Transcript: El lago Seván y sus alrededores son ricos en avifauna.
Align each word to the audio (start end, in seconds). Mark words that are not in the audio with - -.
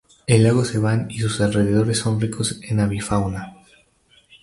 El 0.25 0.45
lago 0.45 0.65
Seván 0.65 1.11
y 1.11 1.19
sus 1.19 1.39
alrededores 1.41 1.99
son 1.99 2.19
ricos 2.19 2.59
en 2.63 2.79
avifauna. 2.79 3.53